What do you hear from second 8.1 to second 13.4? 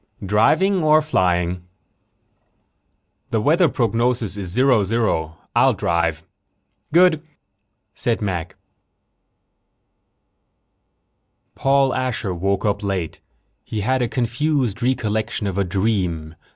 Mac. Paul Asher woke up late.